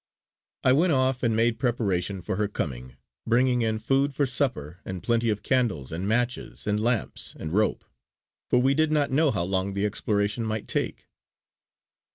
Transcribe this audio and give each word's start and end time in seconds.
I 0.63 0.73
went 0.73 0.93
off 0.93 1.21
and 1.21 1.35
made 1.35 1.59
preparation 1.59 2.23
for 2.23 2.35
her 2.37 2.47
coming, 2.47 2.95
bringing 3.27 3.61
in 3.61 3.77
food 3.77 4.15
for 4.15 4.25
supper 4.25 4.79
and 4.83 5.03
plenty 5.03 5.29
of 5.29 5.43
candles 5.43 5.91
and 5.91 6.07
matches 6.07 6.65
and 6.65 6.79
lamps 6.81 7.35
and 7.37 7.53
rope; 7.53 7.85
for 8.49 8.57
we 8.57 8.73
did 8.73 8.91
not 8.91 9.11
know 9.11 9.29
how 9.29 9.43
long 9.43 9.75
the 9.75 9.85
exploration 9.85 10.43
might 10.43 10.67
take. 10.67 11.07